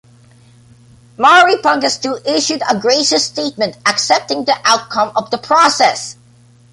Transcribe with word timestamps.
Mari 1.19 1.57
Pangestu 1.57 2.17
issued 2.25 2.63
a 2.67 2.79
gracious 2.79 3.23
statement 3.23 3.77
accepting 3.85 4.45
the 4.45 4.57
outcome 4.65 5.11
of 5.15 5.29
the 5.29 5.37
process. 5.37 6.15